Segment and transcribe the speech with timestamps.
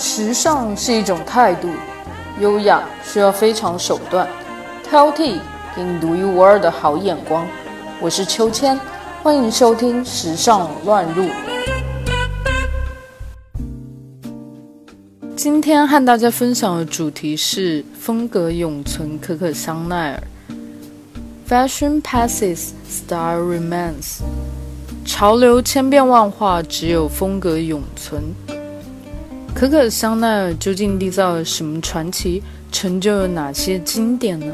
[0.00, 1.68] 时尚是一种态度，
[2.40, 4.26] 优雅需要非常手段，
[4.82, 5.38] 挑剔
[5.76, 7.46] 给你独一无二的好眼光。
[8.00, 8.80] 我是秋千，
[9.22, 11.24] 欢迎收听《时尚乱入》。
[15.36, 20.22] 今天和大家分享的主题是风格永存，可可香奈儿。
[21.46, 24.20] Fashion passes, style remains。
[25.04, 28.22] 潮流千变万化，只有风格永存。
[29.54, 34.46] 可可香奈儿究竟缔造了什么传奇，成就了哪些经典呢？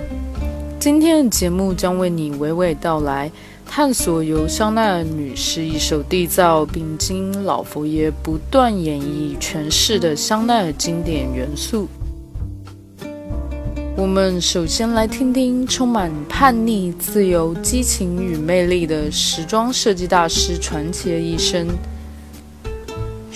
[0.80, 3.30] 今天的节目将为你娓娓道来，
[3.64, 11.86] 探索由香奈儿女士一手缔造，并经老佛爷不断演绎诠释的香奈儿经典元素。
[13.96, 21.66] 我们首先来听听充满叛逆、自由、激情与魅力的时装设计大师传奇的一生。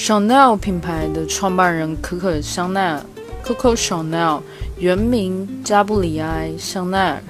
[0.00, 3.04] Chanel 品牌的创办人可可香奈儿
[3.44, 4.40] （Coco Chanel）
[4.78, 7.22] 原名加布里埃·香奈儿。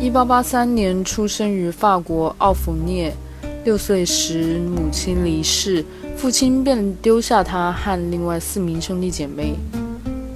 [0.00, 3.14] 1883年出生于法国奥弗涅。
[3.62, 5.84] 六岁时，母亲离世，
[6.16, 9.56] 父亲便丢下他和另外四名兄弟姐妹。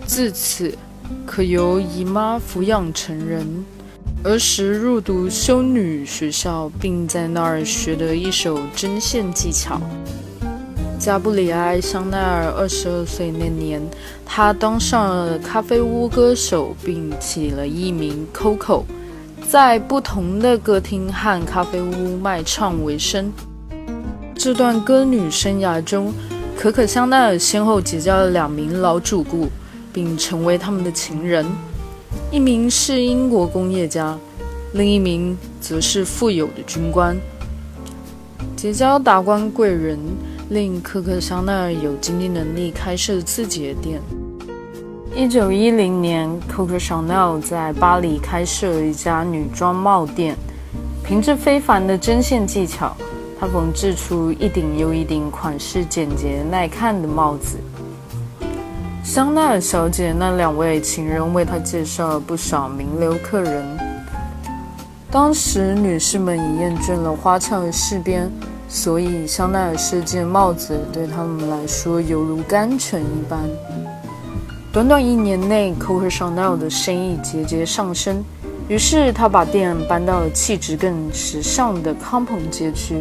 [0.05, 0.77] 自此，
[1.25, 3.65] 可由姨妈抚养成人，
[4.23, 9.81] 儿时入读修女学校，并在那儿学得一手针线技巧。
[10.99, 13.83] 加布里埃·香奈儿二十二岁那年，
[14.25, 18.85] 他当上了咖啡屋歌手，并起了艺名 Coco，
[19.49, 23.33] 在不同的歌厅和咖啡屋卖唱为生。
[24.35, 26.13] 这段歌女生涯中，
[26.57, 29.49] 可可香奈儿先后结交了两名老主顾。
[29.95, 31.47] 并成为他们的情人，
[32.33, 34.19] 一名是英国工业家，
[34.73, 37.17] 另一名则是富有的军官。
[38.57, 39.97] 结交达官贵人，
[40.51, 44.01] 令可可香奈儿有经济能力开设自己的店。
[45.17, 50.37] 一九一零年，Coco Chanel 在巴黎开设了一家女装帽店，
[51.05, 52.97] 凭着非凡的针线技巧，
[53.39, 57.59] 她缝制出一顶又一顶款式简洁耐看的帽子。
[59.05, 63.65] 香奈儿小姐那两位情人为她介绍了不少名流客人。
[65.11, 68.29] 当时女士们已厌倦了花俏的饰边，
[68.75, 73.41] 所以香奈儿设计的帽子对他们来说犹如甘泉一般。
[74.73, 78.25] 短短一年内，Coco Chanel 的生意节节上升，
[78.67, 83.01] 于是他把店搬到了气质更时尚的康朋街区。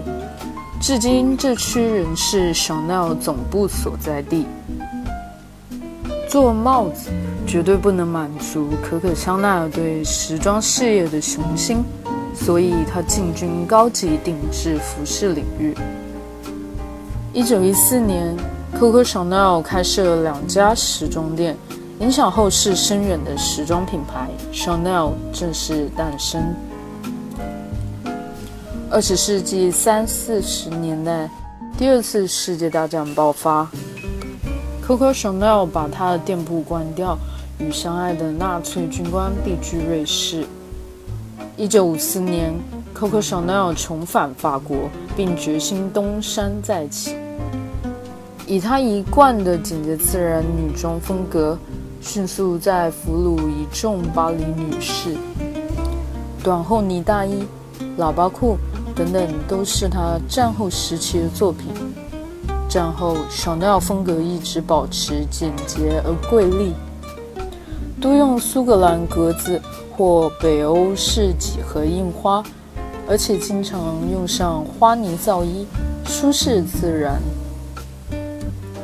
[0.79, 4.45] 至今，这区仍是 Chanel 总部所在地。
[6.29, 7.09] 做帽子
[7.47, 11.83] 绝对不能满足可可香奈儿对时装事业的雄心，
[12.33, 15.75] 所以他进军高级定制服饰领域。
[17.31, 18.35] 一九一四年
[18.79, 21.57] ，Coco Chanel 开设了两家时装店，
[21.99, 26.53] 影响后世深远的时装品牌 Chanel 正式诞生。
[28.91, 31.27] 二十世纪三四十年代，
[31.75, 33.67] 第二次世界大战爆发。
[34.85, 37.17] Coco Chanel 把他的店铺关掉，
[37.57, 40.45] 与相爱的纳粹军官避居瑞士。
[41.55, 42.51] 一九五四年
[42.97, 47.15] ，Coco Chanel 重返法国，并决心东山再起。
[48.47, 51.55] 以他一贯的简洁自然女装风格，
[52.01, 55.15] 迅速在俘虏一众巴黎女士。
[56.43, 57.43] 短厚呢大衣、
[57.99, 58.57] 喇叭裤
[58.95, 61.67] 等等，都是他战后时期的作品。
[62.67, 66.73] 战后，Chanel 风格一直保持简洁而贵丽，
[68.01, 69.61] 多用苏格兰格子
[69.95, 72.43] 或北欧式几何印花，
[73.07, 73.79] 而且经常
[74.11, 75.67] 用上花呢造衣，
[76.05, 77.21] 舒适自然。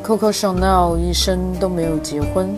[0.04, 2.56] Coco Chanel 一生都没有结婚。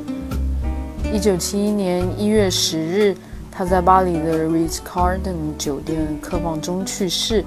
[1.13, 3.15] 一九七一年一月十日，
[3.51, 7.43] 他在巴黎的 Ritz Carlton 酒店客房中去世。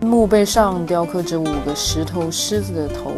[0.00, 3.12] 墓碑上雕刻着五个石头狮子的头。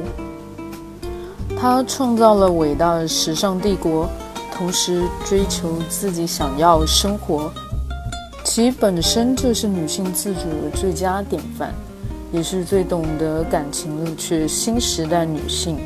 [1.60, 4.08] 他创造了伟大的时尚帝国，
[4.60, 7.50] 同时追求自己想要生活，
[8.44, 11.70] 其本身就是女性自主的最佳典范，
[12.30, 15.78] 也是最懂得感情乐趣的新时代女性。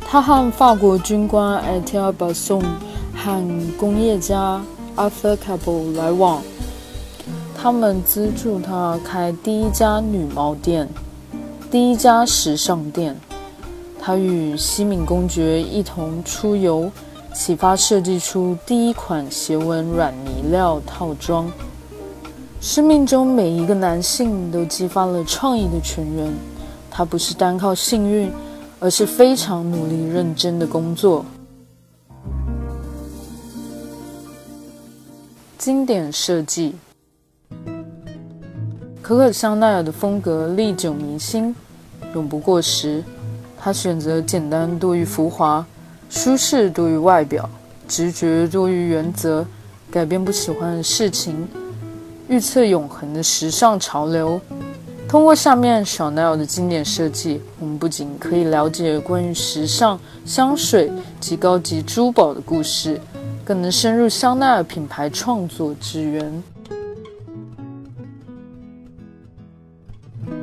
[0.00, 2.66] 她和法国军官 a t i l b a s s o n
[3.14, 4.58] 和工业家
[4.96, 6.42] Arthur Capel 来往。
[7.54, 10.88] 他们资助他开第一家女帽店，
[11.70, 13.14] 第一家时尚店。
[14.00, 16.90] 他与西敏公爵一同出游，
[17.34, 21.50] 启发设计出第一款斜纹软呢料套装。
[22.60, 26.32] 生命中每一个男性都激发了创意的泉源。
[26.90, 28.30] 他不是单靠幸运，
[28.78, 31.24] 而是非常努力认真的工作。
[35.56, 36.74] 经典设计，
[39.00, 41.56] 可可香奈儿的风格历久弥新，
[42.14, 43.02] 永不过时。
[43.58, 45.64] 他选择简单多于浮华，
[46.14, 47.48] 舒适多于外表，
[47.88, 49.46] 直觉多于原则，
[49.90, 51.48] 改变不喜欢的事情，
[52.28, 54.38] 预测永恒的时尚潮流。
[55.08, 63.00] 通过下面小奈儿的经典设计，我们不仅可以了解关于时尚香水及高级珠宝的故事。
[63.42, 66.42] 更能深入香奈儿品牌创作之源。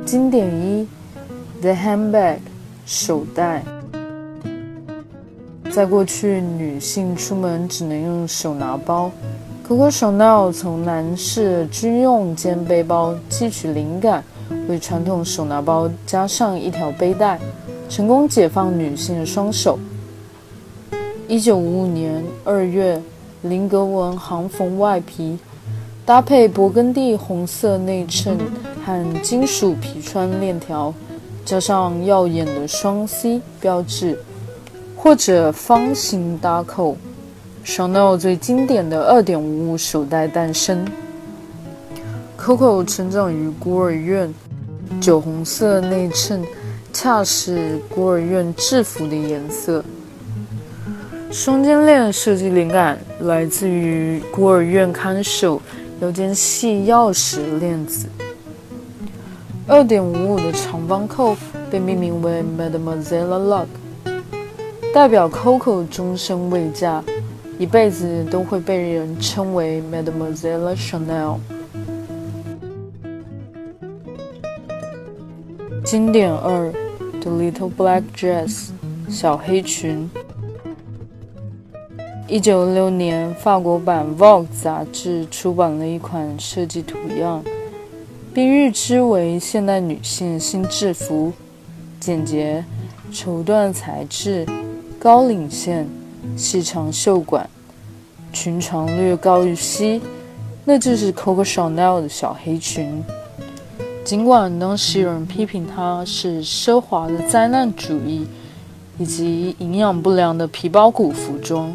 [0.04, 0.86] 经典一
[1.62, 2.38] ，The handbag，
[2.84, 3.64] 手袋。
[5.72, 9.08] 在过去，女性出门只能用手拿包。
[9.66, 14.24] Coco Chanel 从男士军用肩背包汲取灵感，
[14.68, 17.38] 为传统手拿包加上一条背带，
[17.88, 19.78] 成功解放女性的双手。
[21.28, 23.00] 一九五五年二月，
[23.42, 25.38] 菱格纹航缝外皮
[26.04, 28.36] 搭配勃艮第红色内衬
[28.84, 30.92] 和金属皮穿链条，
[31.44, 34.18] 加上耀眼的双 C 标志，
[35.02, 36.94] 或者方形搭扣
[37.64, 40.86] ，Chanel 最经典的二点五手袋诞生。
[42.38, 44.32] Coco 成长于孤儿院，
[45.00, 46.44] 酒红色内衬
[46.92, 49.82] 恰是孤儿院制服的颜色。
[51.30, 55.62] 双肩链设计灵感来自于孤儿院看守
[56.02, 58.06] 腰间系钥匙链子。
[59.66, 61.34] 二点五五的长方扣
[61.70, 63.66] 被命名为 Mademoiselle Luck，
[64.92, 67.02] 代表 Coco 终身未嫁，
[67.60, 71.38] 一辈子都会被人称为 Mademoiselle Chanel。
[75.84, 76.72] 经典二
[77.20, 78.70] ，The Little Black Dress，
[79.08, 80.10] 小黑裙。
[82.26, 87.44] 一九六年，法国版《Vogue》杂志出版了一款设计图样，
[88.34, 91.32] 并誉之为现代女性新制服：
[92.00, 92.64] 简洁、
[93.12, 94.46] 绸缎材质、
[95.02, 95.88] 高领线、
[96.36, 97.48] 细长袖管，
[98.34, 99.98] 裙长略高于膝，
[100.62, 103.02] 那就是 Coco Chanel 的小黑裙。
[104.04, 108.26] 尽管当时有人批评它是奢华的灾难主义，
[108.98, 111.74] 以及营养不良的皮包骨服装。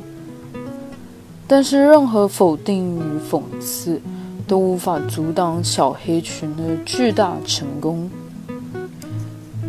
[1.48, 4.00] 但是，任何否定与讽刺
[4.48, 8.08] 都无法阻挡小黑裙的巨大成功。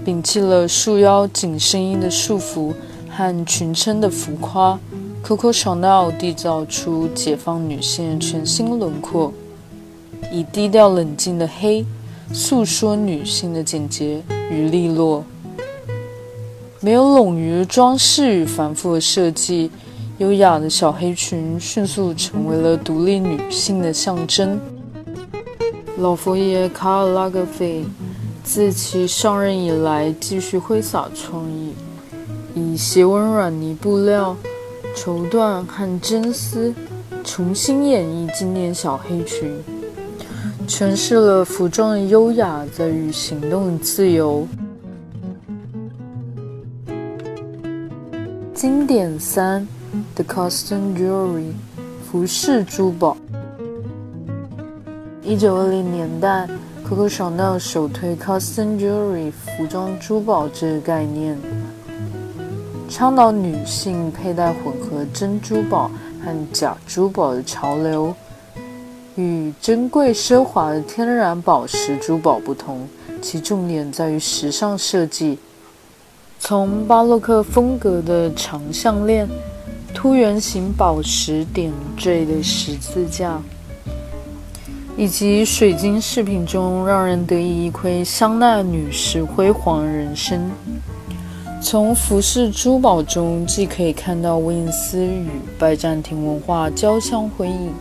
[0.04, 2.74] 摒弃了束腰紧身衣的束缚
[3.16, 4.78] 和裙撑的浮夸
[5.24, 9.32] ，Coco Chanel 缔造出解放女性全新轮廓，
[10.30, 11.86] 以低调冷静的黑
[12.34, 15.24] 诉说女性的简洁与利落，
[16.80, 19.70] 没有冗余装饰与繁复的设计。
[20.18, 24.58] 优雅的小黑裙迅速成为了独立女性的象征。
[25.98, 27.84] 老佛爷卡尔拉格菲
[28.42, 31.72] 自其上任以来，继续挥洒创意，
[32.58, 34.34] 以斜纹软呢布料、
[34.94, 36.74] 绸缎和真丝
[37.22, 39.62] 重新演绎经典小黑裙，
[40.66, 44.48] 诠释了服装的优雅在于行动的自由。
[48.54, 49.68] 经典三。
[50.14, 51.52] The Costume Jewelry，
[52.04, 53.16] 服饰珠宝。
[55.22, 56.46] 一九二零年代
[56.86, 61.38] ，Coco Chanel 首推 Costume Jewelry 服装珠宝这个概念，
[62.96, 65.90] 倡导女性佩戴混合真珠宝
[66.24, 68.14] 和假珠宝的潮流。
[69.16, 72.88] 与珍贵奢华的天然宝石珠宝不同，
[73.20, 75.38] 其重点在于时尚设计，
[76.38, 79.28] 从巴洛克风格的长项链。
[79.92, 83.38] 凸圆形宝石点缀的十字架，
[84.96, 90.50] 以及水晶饰品中让人得以一窥香奈女士辉煌人生。
[91.60, 95.26] 从服饰珠宝中，既可以看到威尼斯与
[95.58, 97.72] 拜占庭文化交相辉映，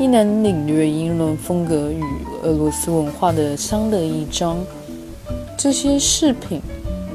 [0.00, 2.02] 亦能领略英伦风格与
[2.42, 4.58] 俄罗斯文化的相得益彰。
[5.56, 6.60] 这些饰品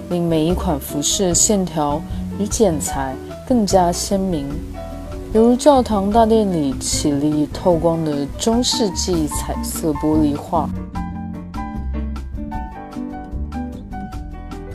[0.09, 2.01] 令每一款服饰线条
[2.39, 3.15] 与剪裁。
[3.47, 4.47] 更加鲜明，
[5.33, 10.69] 犹如教堂大殿里绮丽透光的中世纪彩色玻璃画。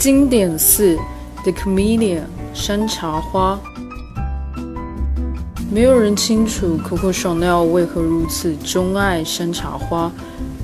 [0.07, 0.97] 经典四
[1.43, 2.21] ，The Camellia
[2.55, 3.59] 山茶花。
[5.69, 10.13] 没有人清楚 Coco Chanel 为何如此钟爱山茶花，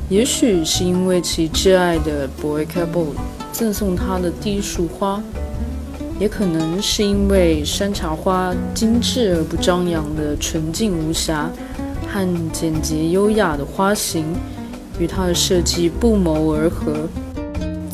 [0.09, 3.07] 也许是因为其挚爱的 Boy Cabo
[3.51, 5.21] 赠送他的第一束花。
[6.21, 11.51] 也可能是因为山茶花精致而不张扬的纯净无瑕
[12.07, 14.25] 和简洁优雅的花型
[15.01, 17.09] 与它的设计不谋而合。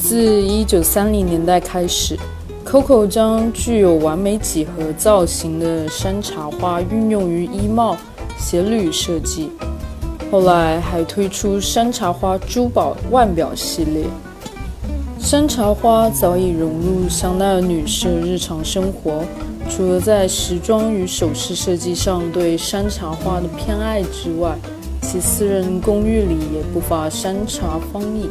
[0.01, 2.17] 自1930年代开始
[2.65, 7.97] ，Coco 将具有完美几何造型的山茶花运用于衣帽、
[8.39, 9.51] 鞋履设计，
[10.31, 14.05] 后来还推出山茶花珠宝腕表系列。
[15.19, 19.25] 山茶花早已融入香奈儿女士的日常生活，
[19.69, 24.57] 除了在时装与首饰设计上对山茶花的偏爱之外，
[25.03, 28.31] 其私人公寓里也不乏山茶芳影。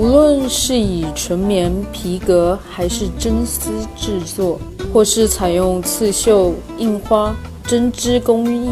[0.00, 4.58] 无论是以纯棉、皮革还是真丝制作，
[4.90, 8.70] 或是采用刺绣、印花、针织工艺，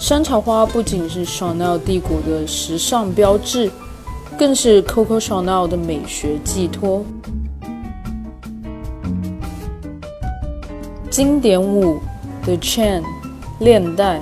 [0.00, 3.70] 山茶花不仅是 Chanel 帝国的时尚标志。
[4.36, 7.04] 更是 Coco Chanel 的美学寄托。
[11.08, 12.00] 经典五
[12.42, 13.04] ，The Chain，
[13.60, 14.20] 链带。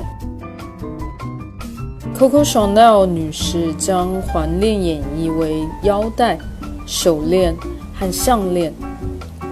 [2.21, 6.37] Coco Chanel 女士将环链演绎为腰带、
[6.85, 7.57] 手链
[7.99, 8.71] 和项链，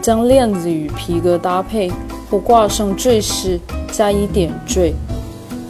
[0.02, 1.90] 将链子与皮革搭配
[2.30, 3.58] 或挂上坠饰，
[3.90, 4.92] 加以点缀。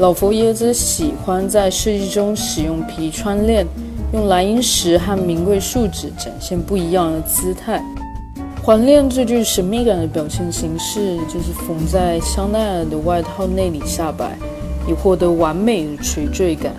[0.01, 3.65] 老佛爷则喜欢在设计中使用皮穿链。
[4.13, 7.81] 用蓝银石和名贵树脂展现不一样的姿态。
[8.61, 14.37] 环链最具神秘感的表现形式就是缝在香奈儿的外套内里下摆，
[14.89, 16.73] 以获得完美的垂坠感。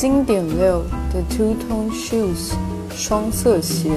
[0.00, 2.54] 经典六，The Two Tone Shoes，
[2.90, 3.90] 双色鞋。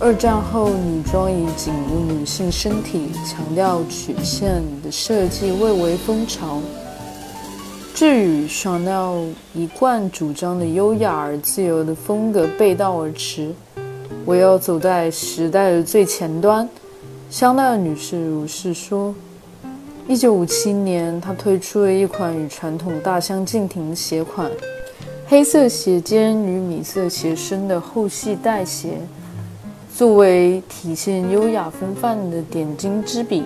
[0.00, 6.62] 二战后，女装以紧入女性身体、强调曲线的设计蔚为风潮。
[7.94, 13.52] 至与 Chanel 一贯主张的优雅而自由的风格背道而驰，
[14.24, 16.66] 我要走在时代的最前端。
[17.28, 19.14] 香奈儿女士如是说。
[20.08, 24.48] 一九五七年，他推出了一款与传统大相径庭的鞋款：
[25.26, 29.00] 黑色鞋尖与米色鞋身的后系带鞋，
[29.92, 33.42] 作为体现优雅风范的点睛之笔。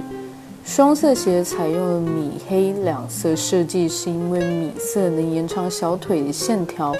[0.62, 6.94] 双色鞋采用了米黑两色设计，是因为米色能延长小腿的线条，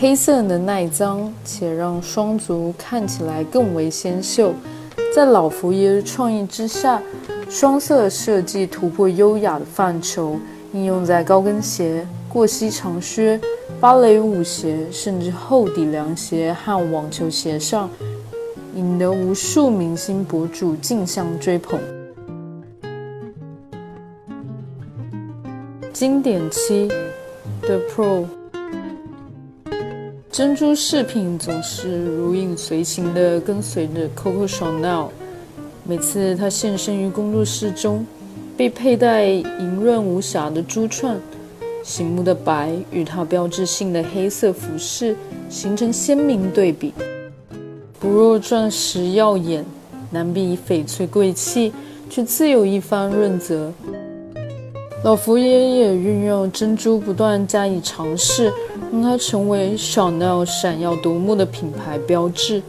[0.00, 4.52] 黑色能耐脏且让双足看起来更为纤秀。
[5.14, 7.00] 在老佛爷的创意之下，
[7.48, 10.38] 双色设计突破优雅的范畴，
[10.72, 13.40] 应用在高跟鞋、过膝长靴、
[13.80, 17.88] 芭蕾舞鞋，甚至厚底凉鞋和网球鞋上，
[18.74, 21.78] 引得无数明星博主竞相追捧。
[25.92, 26.90] 经典七
[27.60, 28.24] ，The Pro，
[30.32, 35.08] 珍珠饰品总是如影随形地跟随着 Coco Chanel。
[35.86, 38.06] 每次他现身于工作室中，
[38.56, 41.20] 被佩戴莹润无瑕的珠串，
[41.82, 45.14] 醒目的白与他标志性的黑色服饰
[45.50, 46.94] 形成鲜明对比。
[48.00, 49.62] 不若钻石耀眼，
[50.10, 51.70] 难比翡翠贵气，
[52.08, 53.70] 却自有一番润泽。
[55.04, 58.50] 老佛爷也运用珍珠不断加以尝试，
[58.90, 62.62] 让它成为 Chanel 闪耀夺目的品牌标志。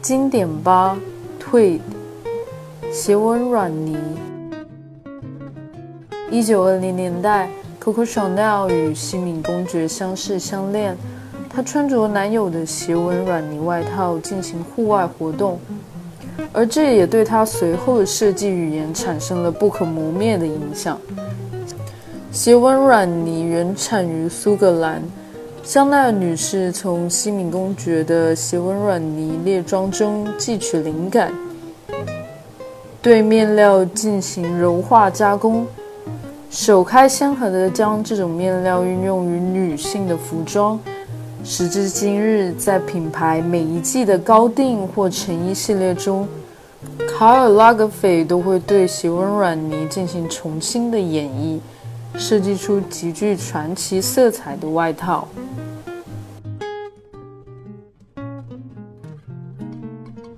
[0.00, 0.96] 经典八
[1.42, 1.80] ，Tweed，
[2.92, 3.98] 斜纹软呢。
[6.30, 7.50] 一九二零年代
[7.82, 10.96] ，Coco Chanel 与西敏公爵相识相恋，
[11.50, 15.58] 她穿着男友的斜纹软呢外套进行户外活动。
[16.52, 20.96] 而这也对他随后的设计语言产生了不可磨灭的影响。
[22.30, 25.02] 斜纹软呢原产于苏格兰，
[25.68, 31.30] 香奈儿女士从西敏公爵的斜纹软呢列装中汲取灵感，
[33.02, 35.66] 对面料进行柔化加工，
[36.48, 40.80] 首开先河的将这种面料运用于女性的服装。
[41.44, 46.26] 时至今日，在品牌每一季的高定或成衣系列中，
[47.06, 51.60] 卡尔拉格斐都会对斜纹软呢进行重新的演绎，
[52.16, 55.28] 设计出极具传奇色彩的外套。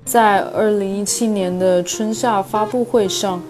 [0.05, 3.41] 在2017年的春夏发布会上，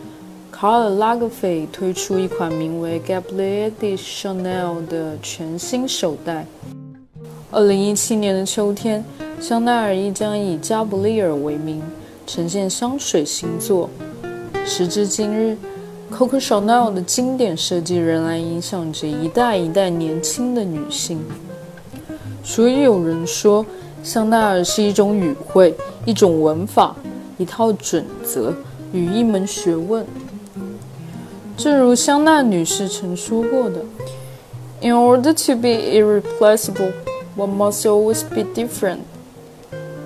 [0.50, 6.47] 卡尔拉格斐推出一款名为 Gabriel de Chanel 的全新手袋。
[7.50, 9.03] 二零一七年的秋天，
[9.41, 11.83] 香奈儿亦将以加布利尔为名
[12.27, 13.89] 呈现香水新作。
[14.67, 15.57] 时至今日，
[16.11, 21.19] Coco Chanel 的经典设计仍然影响着一代一代年轻的女性。
[22.43, 23.64] 所以有人说，
[24.02, 25.75] 香奈儿是一种语汇，
[26.05, 26.95] 一种文法，
[27.38, 28.52] 一套准则
[28.93, 30.05] 与一门学问。
[31.57, 33.85] 正如香奈女士曾说过的
[34.81, 36.93] ：“In order to be irreplaceable,
[37.37, 38.99] one must always be different。”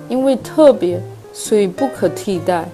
[0.07, 1.01] 因为特别，
[1.33, 2.69] 所以不可替代。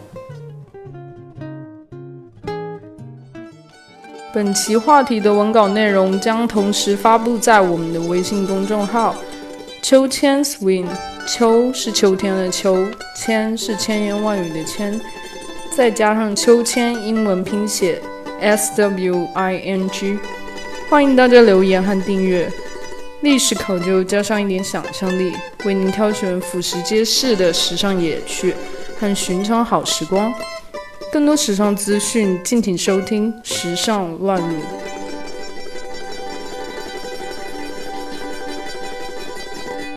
[4.33, 9.13] 本期话题的文稿内容将同时发布在我们的微信公众号
[9.83, 10.88] “秋千 swing”。
[11.27, 15.00] 秋是秋天的秋，千是千言万语的千，
[15.75, 18.01] 再加上秋千英文拼写
[18.39, 20.17] S W I N G。
[20.89, 22.50] 欢迎大家留言和订阅。
[23.21, 25.33] 历史考究加上一点想象力，
[25.65, 28.55] 为您挑选俯拾皆是的时尚野趣
[28.97, 30.33] 和寻常好时光。
[31.11, 34.55] 更多时尚资讯，敬请收听《时尚乱入》。